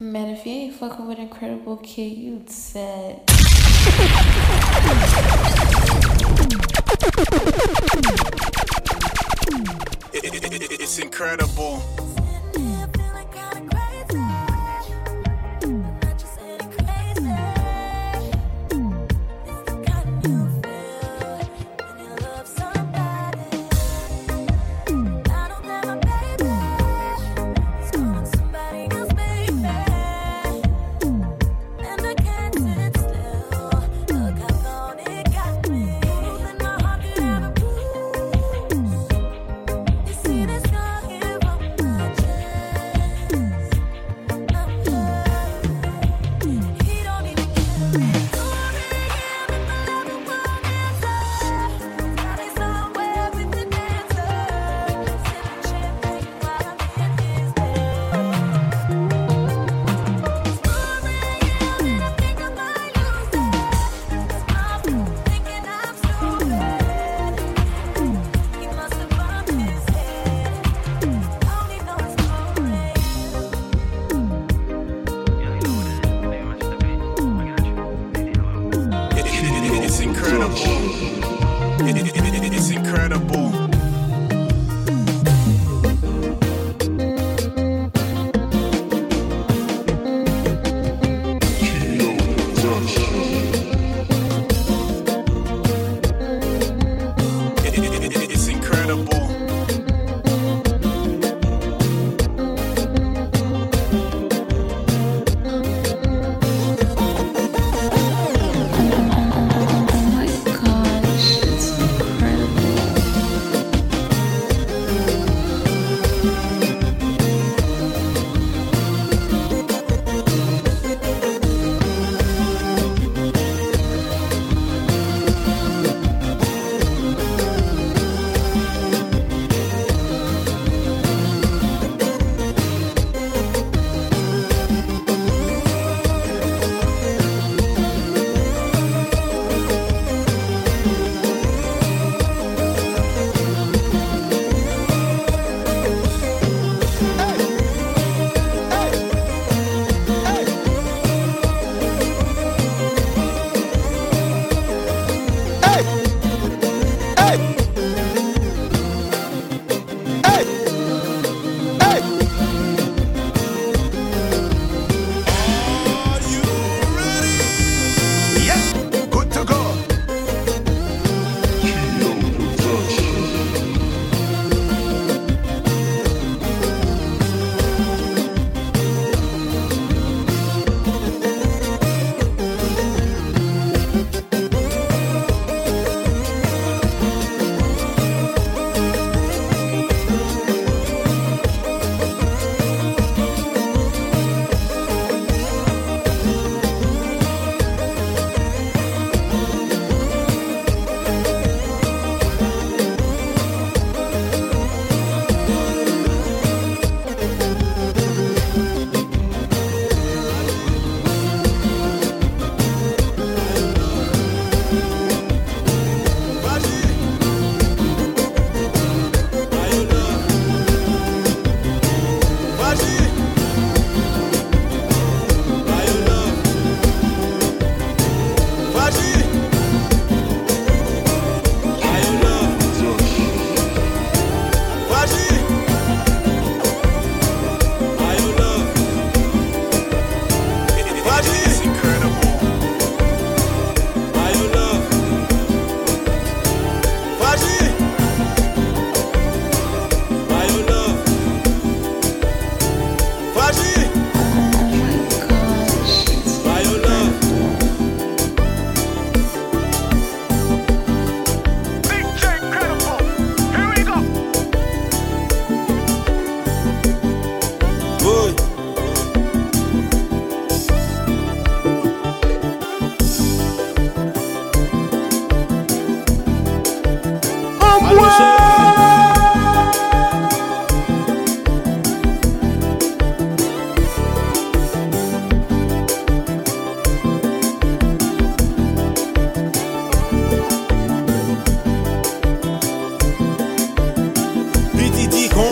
Man, 0.00 0.28
if 0.28 0.46
you 0.46 0.52
ain't 0.52 0.74
fucking 0.74 1.08
with 1.08 1.18
Incredible 1.18 1.76
Kid, 1.78 2.16
you'd 2.16 2.48
sad. 2.48 3.20
It's 10.12 10.98
incredible. 11.00 11.82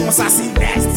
um 0.06 0.08
assim 0.08 0.52
mestre 0.56 0.95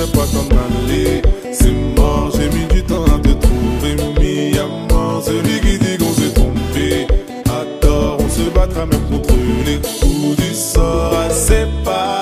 Laisserai 0.00 0.12
pas 0.12 0.26
t'en 0.32 0.46
aller. 0.56 1.20
C'est 1.52 1.72
mort, 1.96 2.30
j'ai 2.34 2.48
mis 2.56 2.66
du 2.66 2.82
temps 2.82 3.04
à 3.04 3.18
te 3.18 3.32
trouver. 3.34 3.96
Mis 4.18 4.58
à 4.58 4.66
mort, 4.92 5.22
celui 5.22 5.60
qui 5.60 5.78
dit 5.78 5.98
qu'on 5.98 6.12
s'est 6.12 6.32
trompé. 6.34 7.06
À 7.46 7.64
tort, 7.80 8.16
on 8.18 8.28
se 8.28 8.48
battra 8.50 8.86
même 8.86 9.02
contre 9.10 9.34
les 9.66 9.76
coups 9.76 10.36
du 10.36 10.54
sort 10.54 11.14
à 11.14 11.28
séparer. 11.28 12.20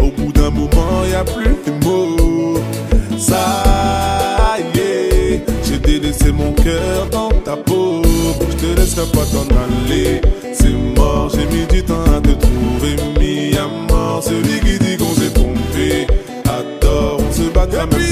Au 0.00 0.10
bout 0.10 0.32
d'un 0.32 0.50
moment, 0.50 1.04
y 1.10 1.14
a 1.14 1.24
plus 1.24 1.56
de 1.66 1.84
mots. 1.84 2.60
Ça 3.18 4.56
y 4.58 4.78
est, 4.78 5.44
j'ai 5.64 5.78
délaissé 5.78 6.30
mon 6.30 6.52
cœur 6.52 7.08
dans 7.10 7.30
ta 7.44 7.56
peau. 7.56 8.02
Je 8.50 8.56
te 8.56 8.80
laisserai 8.80 9.06
pas 9.06 9.26
t'en 9.32 9.46
aller. 9.56 10.20
C'est 10.52 10.70
mort, 10.96 11.30
j'ai 11.30 11.46
mis 11.46 11.66
du 11.66 11.77
on 17.78 18.07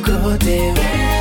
Pete 0.00 1.11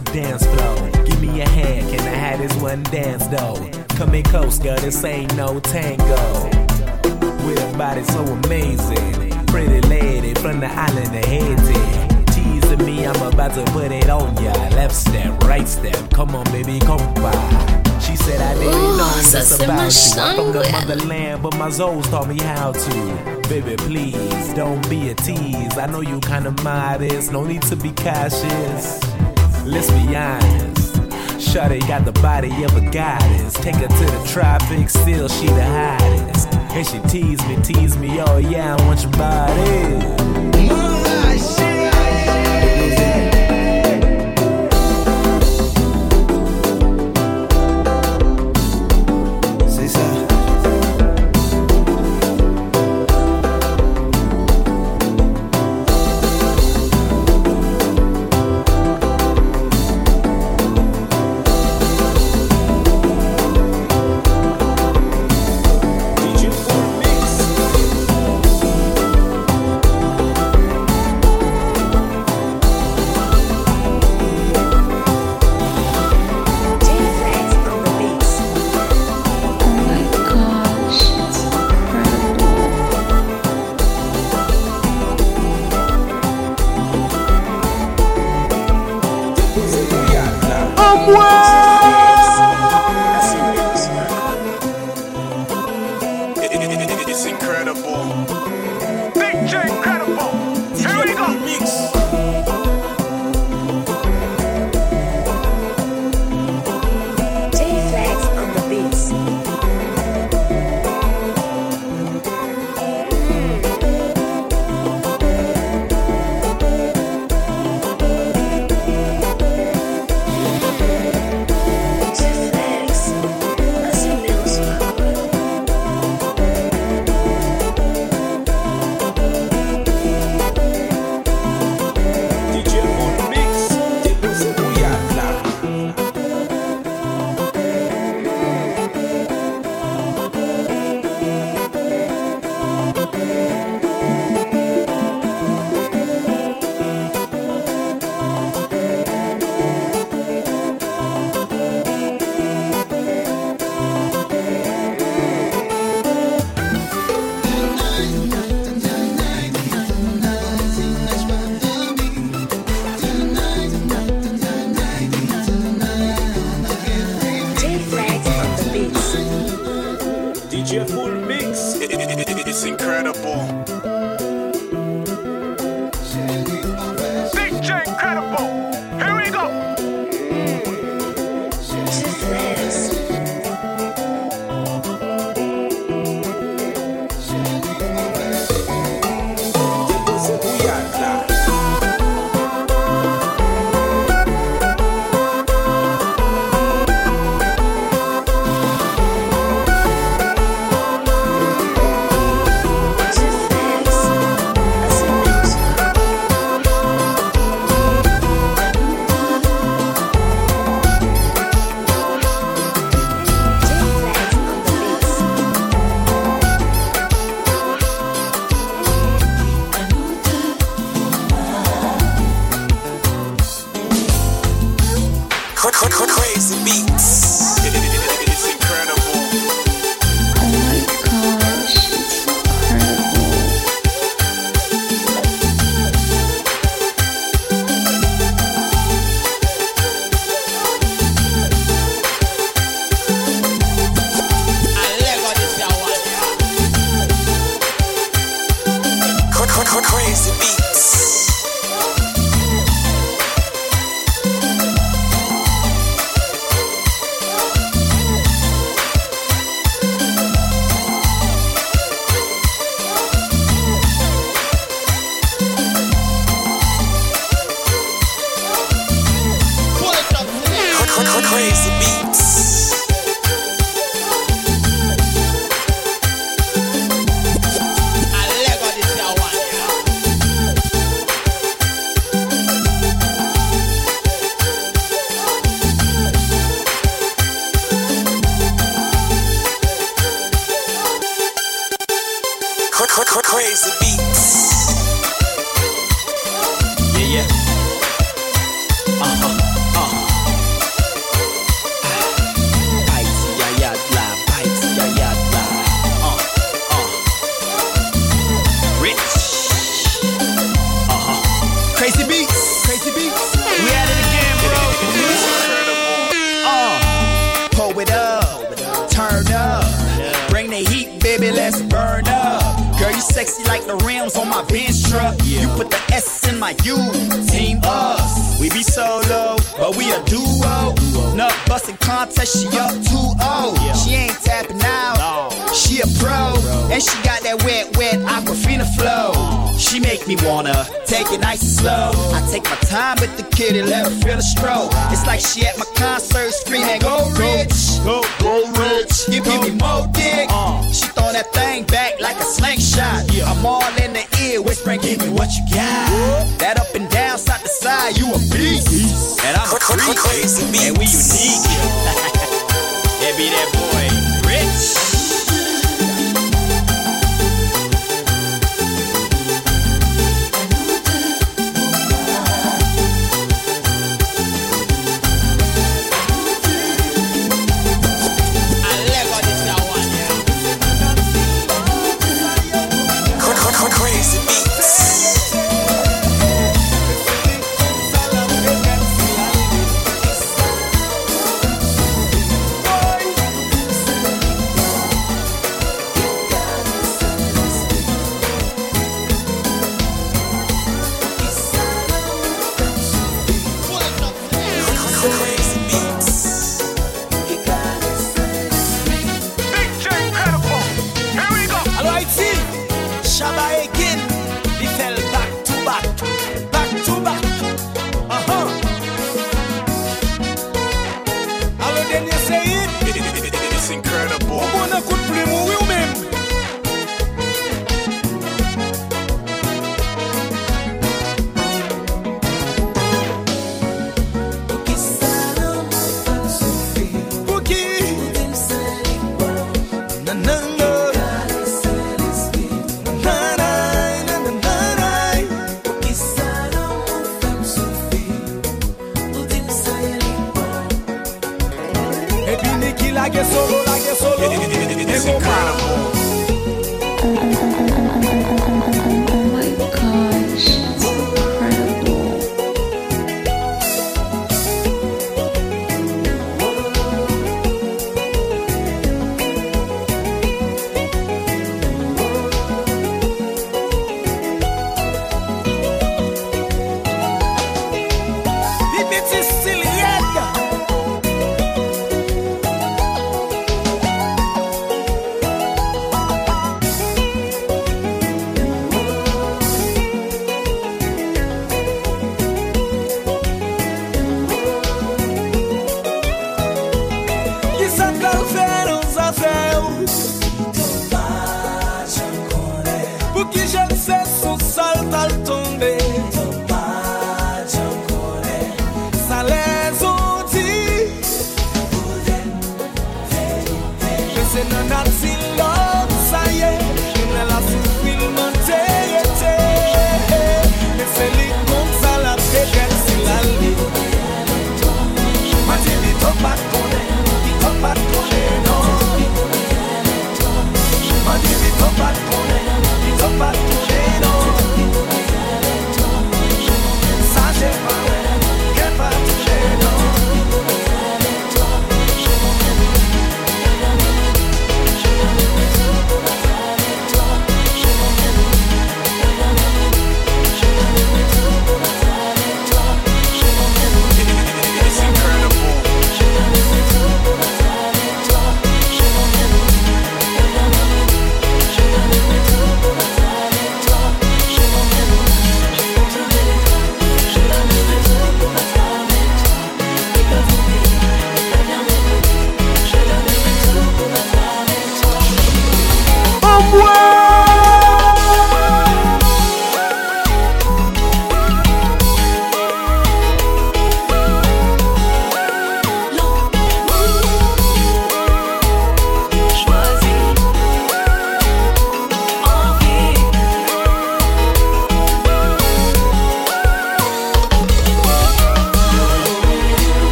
the 0.00 0.12
dance 0.12 0.46
floor, 0.46 1.04
give 1.04 1.20
me 1.20 1.40
a 1.40 1.48
hand, 1.48 1.90
can 1.90 2.00
I 2.00 2.16
have 2.16 2.38
this 2.38 2.54
one 2.62 2.82
dance 2.84 3.26
though? 3.26 3.56
Come 3.96 4.14
in 4.14 4.22
close, 4.24 4.58
girl, 4.58 4.76
this 4.76 5.02
ain't 5.04 5.34
no 5.36 5.58
tango. 5.60 6.44
With 7.44 7.58
a 7.58 7.76
body 7.76 8.04
so 8.04 8.20
amazing, 8.20 9.46
pretty 9.46 9.80
lady 9.88 10.34
from 10.34 10.60
the 10.60 10.68
island 10.68 11.16
of 11.16 11.24
Haiti. 11.24 12.24
Teasing 12.32 12.84
me, 12.86 13.06
I'm 13.06 13.20
about 13.22 13.54
to 13.54 13.64
put 13.72 13.90
it 13.90 14.08
on 14.08 14.36
ya. 14.42 14.52
Left 14.76 14.94
step, 14.94 15.42
right 15.44 15.66
step, 15.66 16.10
come 16.10 16.34
on, 16.34 16.44
baby, 16.52 16.78
come 16.78 17.02
by. 17.14 17.32
She 18.00 18.14
said 18.14 18.40
I 18.40 18.54
didn't 18.54 18.74
Ooh, 18.74 18.96
know 18.98 19.12
this 19.16 19.60
about 19.60 20.16
you. 20.16 20.22
I'm 20.22 20.36
from 20.36 20.52
the 20.52 20.70
motherland, 20.70 21.42
but 21.42 21.56
my 21.56 21.68
Zoes 21.68 22.08
taught 22.10 22.28
me 22.28 22.38
how 22.38 22.72
to. 22.72 23.48
Baby, 23.48 23.76
please 23.76 24.54
don't 24.54 24.88
be 24.88 25.10
a 25.10 25.14
tease. 25.14 25.76
I 25.76 25.86
know 25.86 26.02
you 26.02 26.20
kinda 26.20 26.52
modest, 26.62 27.32
no 27.32 27.42
need 27.42 27.62
to 27.62 27.74
be 27.74 27.90
cautious. 27.90 29.07
Let's 29.68 29.90
be 29.90 30.16
honest. 30.16 30.94
Shawty 31.36 31.86
got 31.86 32.06
the 32.06 32.12
body 32.22 32.64
of 32.64 32.74
a 32.74 32.80
goddess. 32.90 33.52
Take 33.52 33.76
her 33.76 33.86
to 33.86 34.04
the 34.04 34.28
tropics, 34.32 34.94
still 34.94 35.28
she 35.28 35.46
the 35.46 35.62
hottest. 35.62 36.48
And 36.54 36.86
she 36.86 36.98
tease 37.08 37.46
me, 37.46 37.56
tease 37.62 37.96
me, 37.98 38.20
oh 38.20 38.38
yeah, 38.38 38.76
I 38.76 38.86
want 38.86 39.02
your 39.02 39.12
body. 39.12 40.77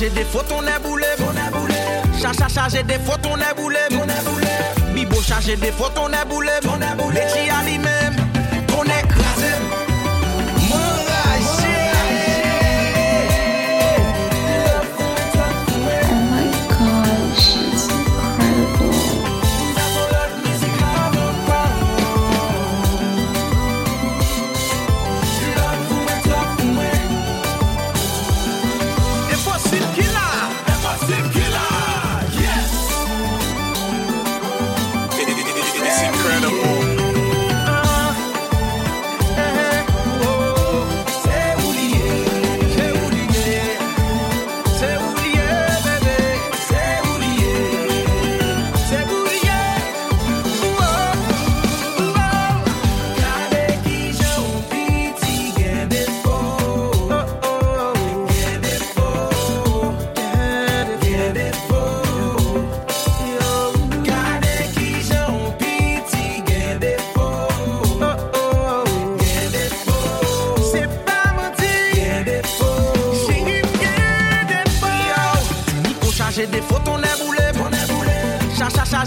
j'ai 0.00 0.08
des 0.08 0.24
fautes, 0.24 0.50
on 0.50 0.62
est 0.62 0.80
boulé. 0.80 1.04
Chacha, 2.20 2.48
chargé 2.48 2.82
des 2.82 2.94
fautes, 2.94 3.26
on 3.26 3.36
est 3.36 3.54
boulé. 3.54 3.78
Bibo, 4.94 5.20
chargé 5.20 5.56
des 5.56 5.72
fautes, 5.72 5.98
on 5.98 6.08
est 6.08 6.24
boulé. 6.26 6.52
Les 7.12 7.28
chi 7.28 7.50
à 7.50 7.62
lui-même. 7.62 8.19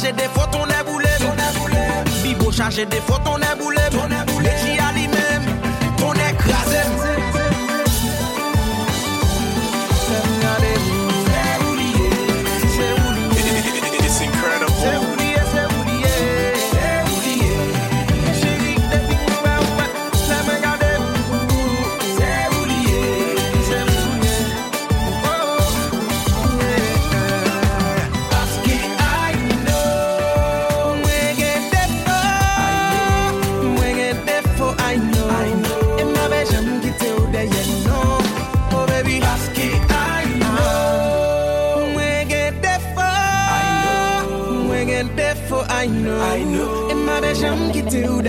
chargé 0.03 0.21
des 0.21 0.30
fautes, 0.34 0.55
on 0.55 0.67
est 0.67 0.84
boulé. 0.84 1.07
Bibo 2.23 2.51
chargé 2.51 2.85
des 2.85 2.97
fautes. 2.97 3.22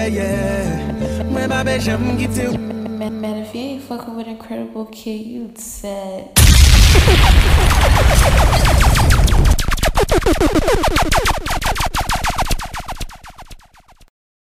yeah, 0.07 0.23
yeah. 0.23 1.23
When 1.25 1.49
my 1.49 1.65
bitch, 1.65 1.93
I'm 1.93 2.17
get 2.19 2.35
to. 2.35 2.59
Man, 2.59 3.21
man, 3.21 3.39
if 3.39 3.55
you 3.55 3.61
ain't 3.61 3.83
fucking 3.85 4.15
with 4.15 4.27
Incredible 4.27 4.87
Kid, 4.87 5.27
you 5.27 5.53
sad. 5.57 6.31